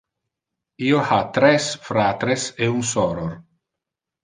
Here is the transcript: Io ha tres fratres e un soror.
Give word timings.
Io 0.87 1.01
ha 1.09 1.19
tres 1.35 1.67
fratres 1.91 2.49
e 2.69 2.73
un 2.79 2.83
soror. 2.95 3.39